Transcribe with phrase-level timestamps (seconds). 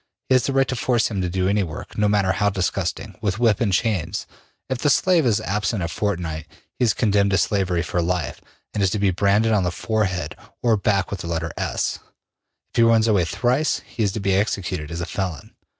[0.29, 3.15] He has the right to force him to do any work, no matter how disgusting,
[3.21, 4.25] with whip and chains.
[4.67, 6.47] If the slave is absent a fortnight,
[6.79, 8.41] he is condemned to slavery for life
[8.73, 11.99] and is to be branded on forehead or back with the letter S;
[12.73, 15.53] if he runs away thrice, he is to be executed as a felon.